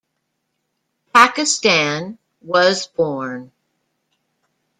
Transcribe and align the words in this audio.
Pakistan, 1.13 2.17
was 2.41 2.87
born. 2.87 3.51